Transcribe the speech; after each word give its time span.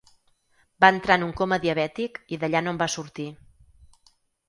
Va 0.83 0.89
entrar 0.93 1.17
en 1.21 1.27
un 1.27 1.35
coma 1.43 1.61
diabètic 1.67 2.19
i 2.37 2.43
d’allà 2.45 2.65
no 2.67 2.75
en 2.77 2.83
va 2.83 2.91
sortir. 2.99 3.31